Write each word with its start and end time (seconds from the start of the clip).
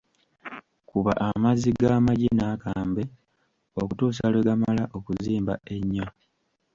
Kuba 0.89 1.11
amazzi 1.27 1.69
g'amagi 1.79 2.29
n'akambe 2.33 3.03
okutuusa 3.81 4.23
lwe 4.31 4.45
gamala 4.47 4.83
okuzimba 4.97 5.53
ennyo. 5.75 6.07